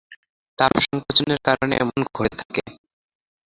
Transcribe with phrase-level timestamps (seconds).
[0.59, 2.61] তাপ সংকোচনের কারণে এমন ঘটে থাকে।